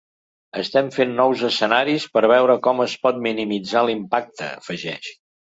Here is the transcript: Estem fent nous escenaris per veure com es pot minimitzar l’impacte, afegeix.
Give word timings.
Estem 0.61 0.87
fent 0.95 1.11
nous 1.19 1.43
escenaris 1.49 2.07
per 2.15 2.25
veure 2.33 2.57
com 2.69 2.83
es 2.89 2.97
pot 3.07 3.23
minimitzar 3.27 3.87
l’impacte, 3.91 4.53
afegeix. 4.61 5.17